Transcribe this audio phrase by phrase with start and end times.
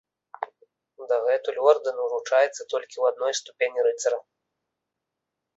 [1.11, 4.19] Дагэтуль ордэн уручаецца толькі ў адной ступені рыцара.